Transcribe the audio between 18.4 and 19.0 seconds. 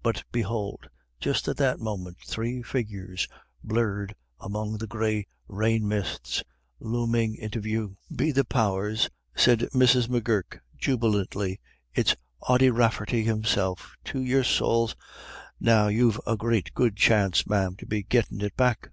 it back.